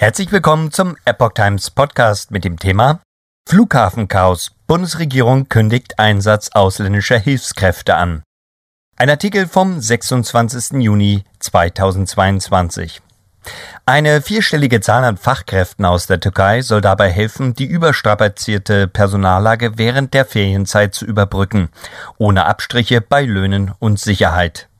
Herzlich 0.00 0.32
willkommen 0.32 0.72
zum 0.72 0.96
Epoch 1.04 1.32
Times 1.34 1.68
Podcast 1.68 2.30
mit 2.30 2.42
dem 2.42 2.58
Thema 2.58 3.00
Flughafenchaos. 3.46 4.52
Bundesregierung 4.66 5.50
kündigt 5.50 5.98
Einsatz 5.98 6.48
ausländischer 6.54 7.18
Hilfskräfte 7.18 7.96
an. 7.96 8.22
Ein 8.96 9.10
Artikel 9.10 9.46
vom 9.46 9.78
26. 9.78 10.80
Juni 10.82 11.24
2022. 11.40 13.02
Eine 13.84 14.22
vierstellige 14.22 14.80
Zahl 14.80 15.04
an 15.04 15.18
Fachkräften 15.18 15.84
aus 15.84 16.06
der 16.06 16.18
Türkei 16.18 16.62
soll 16.62 16.80
dabei 16.80 17.10
helfen, 17.10 17.52
die 17.52 17.66
überstrapazierte 17.66 18.88
Personallage 18.88 19.76
während 19.76 20.14
der 20.14 20.24
Ferienzeit 20.24 20.94
zu 20.94 21.04
überbrücken, 21.04 21.68
ohne 22.16 22.46
Abstriche 22.46 23.02
bei 23.02 23.26
Löhnen 23.26 23.74
und 23.78 24.00
Sicherheit. 24.00 24.70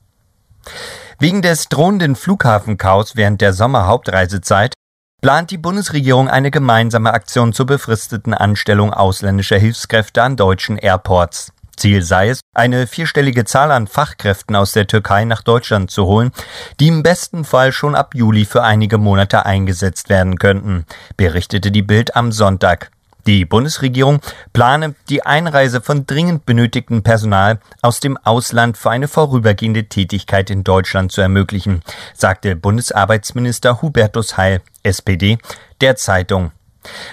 Wegen 1.18 1.42
des 1.42 1.68
drohenden 1.68 2.16
Flughafenchaos 2.16 3.16
während 3.16 3.42
der 3.42 3.52
Sommerhauptreisezeit 3.52 4.72
plant 5.20 5.50
die 5.50 5.58
Bundesregierung 5.58 6.28
eine 6.28 6.50
gemeinsame 6.50 7.12
Aktion 7.12 7.52
zur 7.52 7.66
befristeten 7.66 8.34
Anstellung 8.34 8.92
ausländischer 8.92 9.58
Hilfskräfte 9.58 10.22
an 10.22 10.36
deutschen 10.36 10.76
Airports. 10.78 11.52
Ziel 11.76 12.02
sei 12.02 12.28
es, 12.28 12.40
eine 12.54 12.86
vierstellige 12.86 13.44
Zahl 13.44 13.70
an 13.70 13.86
Fachkräften 13.86 14.54
aus 14.54 14.72
der 14.72 14.86
Türkei 14.86 15.24
nach 15.24 15.42
Deutschland 15.42 15.90
zu 15.90 16.06
holen, 16.06 16.30
die 16.78 16.88
im 16.88 17.02
besten 17.02 17.44
Fall 17.44 17.72
schon 17.72 17.94
ab 17.94 18.14
Juli 18.14 18.44
für 18.44 18.62
einige 18.62 18.98
Monate 18.98 19.46
eingesetzt 19.46 20.10
werden 20.10 20.38
könnten, 20.38 20.84
berichtete 21.16 21.70
die 21.70 21.82
Bild 21.82 22.16
am 22.16 22.32
Sonntag. 22.32 22.90
Die 23.26 23.44
Bundesregierung 23.44 24.20
plane 24.52 24.94
die 25.08 25.24
Einreise 25.24 25.80
von 25.80 26.06
dringend 26.06 26.46
benötigtem 26.46 27.02
Personal 27.02 27.60
aus 27.82 28.00
dem 28.00 28.16
Ausland 28.16 28.76
für 28.76 28.90
eine 28.90 29.08
vorübergehende 29.08 29.84
Tätigkeit 29.84 30.50
in 30.50 30.64
Deutschland 30.64 31.12
zu 31.12 31.20
ermöglichen, 31.20 31.82
sagte 32.14 32.56
Bundesarbeitsminister 32.56 33.82
Hubertus 33.82 34.36
Heil, 34.36 34.62
SPD, 34.82 35.38
der 35.80 35.96
Zeitung. 35.96 36.52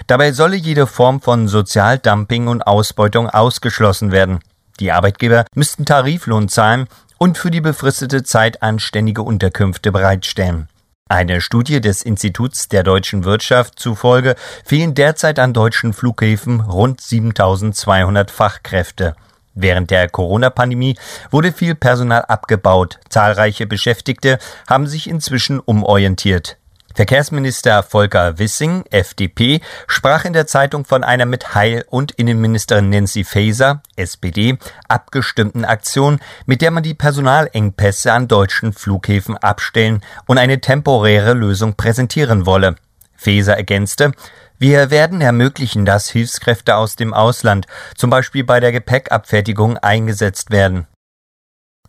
Dabei 0.06 0.32
solle 0.32 0.56
jede 0.56 0.86
Form 0.86 1.20
von 1.20 1.46
Sozialdumping 1.46 2.48
und 2.48 2.62
Ausbeutung 2.62 3.28
ausgeschlossen 3.28 4.12
werden. 4.12 4.40
Die 4.80 4.92
Arbeitgeber 4.92 5.44
müssten 5.54 5.84
Tariflohn 5.84 6.48
zahlen 6.48 6.88
und 7.18 7.36
für 7.36 7.50
die 7.50 7.60
befristete 7.60 8.22
Zeit 8.22 8.62
anständige 8.62 9.22
Unterkünfte 9.22 9.92
bereitstellen. 9.92 10.68
Eine 11.10 11.40
Studie 11.40 11.80
des 11.80 12.02
Instituts 12.02 12.68
der 12.68 12.82
deutschen 12.82 13.24
Wirtschaft 13.24 13.78
zufolge 13.78 14.36
fehlen 14.62 14.94
derzeit 14.94 15.38
an 15.38 15.54
deutschen 15.54 15.94
Flughäfen 15.94 16.60
rund 16.60 17.00
7200 17.00 18.30
Fachkräfte. 18.30 19.16
Während 19.54 19.90
der 19.90 20.10
Corona-Pandemie 20.10 20.98
wurde 21.30 21.52
viel 21.52 21.74
Personal 21.74 22.26
abgebaut. 22.26 23.00
Zahlreiche 23.08 23.66
Beschäftigte 23.66 24.38
haben 24.68 24.86
sich 24.86 25.08
inzwischen 25.08 25.60
umorientiert. 25.60 26.58
Verkehrsminister 26.98 27.84
Volker 27.84 28.40
Wissing, 28.40 28.82
FDP, 28.90 29.60
sprach 29.86 30.24
in 30.24 30.32
der 30.32 30.48
Zeitung 30.48 30.84
von 30.84 31.04
einer 31.04 31.26
mit 31.26 31.54
Heil- 31.54 31.84
und 31.88 32.10
Innenministerin 32.10 32.90
Nancy 32.90 33.22
Faeser, 33.22 33.82
SPD, 33.94 34.58
abgestimmten 34.88 35.64
Aktion, 35.64 36.18
mit 36.46 36.60
der 36.60 36.72
man 36.72 36.82
die 36.82 36.94
Personalengpässe 36.94 38.12
an 38.12 38.26
deutschen 38.26 38.72
Flughäfen 38.72 39.36
abstellen 39.36 40.02
und 40.26 40.38
eine 40.38 40.60
temporäre 40.60 41.34
Lösung 41.34 41.76
präsentieren 41.76 42.46
wolle. 42.46 42.74
Faeser 43.14 43.56
ergänzte, 43.56 44.10
wir 44.58 44.90
werden 44.90 45.20
ermöglichen, 45.20 45.84
dass 45.84 46.10
Hilfskräfte 46.10 46.74
aus 46.74 46.96
dem 46.96 47.14
Ausland, 47.14 47.68
zum 47.94 48.10
Beispiel 48.10 48.42
bei 48.42 48.58
der 48.58 48.72
Gepäckabfertigung, 48.72 49.78
eingesetzt 49.78 50.50
werden. 50.50 50.88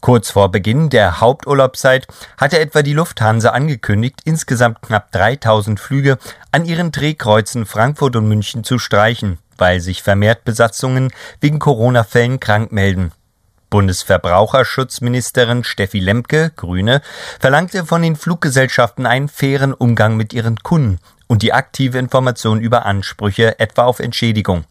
Kurz 0.02 0.32
vor 0.32 0.50
Beginn 0.50 0.90
der 0.90 1.20
Haupturlaubszeit 1.20 2.08
hatte 2.38 2.60
etwa 2.60 2.82
die 2.82 2.94
Lufthansa 2.94 3.50
angekündigt, 3.50 4.22
insgesamt 4.24 4.82
knapp 4.82 5.12
3000 5.12 5.80
Flüge 5.80 6.18
an 6.52 6.66
ihren 6.66 6.92
Drehkreuzen 6.92 7.66
Frankfurt 7.66 8.16
und 8.16 8.28
München 8.28 8.64
zu 8.64 8.80
streichen, 8.80 9.40
weil 9.58 9.82
sich 9.82 10.02
vermehrt 10.02 10.46
Besatzungen 10.46 11.12
wegen 11.42 11.60
Corona-Fällen 11.60 12.40
krank 12.40 12.72
melden. 12.72 13.12
Bundesverbraucherschutzministerin 13.70 15.64
Steffi 15.64 16.00
Lemke, 16.00 16.52
Grüne, 16.56 17.02
verlangte 17.40 17.86
von 17.86 18.02
den 18.02 18.16
Fluggesellschaften 18.16 19.06
einen 19.06 19.28
fairen 19.28 19.74
Umgang 19.74 20.16
mit 20.16 20.34
ihren 20.34 20.58
Kunden 20.58 21.00
und 21.28 21.44
die 21.44 21.54
aktive 21.54 22.00
Information 22.00 22.62
über 22.62 22.86
Ansprüche 22.86 23.60
etwa 23.60 23.84
auf 23.84 24.00
Entschädigung. 24.00 24.66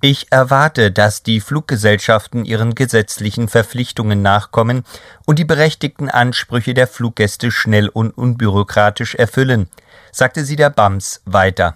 Ich 0.00 0.30
erwarte, 0.30 0.90
dass 0.90 1.22
die 1.22 1.40
Fluggesellschaften 1.40 2.44
ihren 2.44 2.74
gesetzlichen 2.74 3.48
Verpflichtungen 3.48 4.22
nachkommen 4.22 4.84
und 5.26 5.38
die 5.38 5.44
berechtigten 5.44 6.08
Ansprüche 6.08 6.74
der 6.74 6.86
Fluggäste 6.86 7.50
schnell 7.50 7.88
und 7.88 8.10
unbürokratisch 8.16 9.14
erfüllen, 9.14 9.68
sagte 10.12 10.44
sie 10.44 10.56
der 10.56 10.70
BAMS 10.70 11.22
weiter. 11.24 11.74